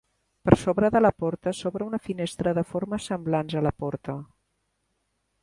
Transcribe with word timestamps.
Per 0.47 0.55
sobre 0.61 0.89
de 0.95 1.01
la 1.05 1.11
porta 1.23 1.53
s'obre 1.57 1.87
una 1.89 1.99
finestra 2.07 2.55
de 2.59 2.65
formes 2.71 3.07
semblants 3.13 3.59
a 3.61 3.65
la 3.69 3.75
porta. 3.85 4.19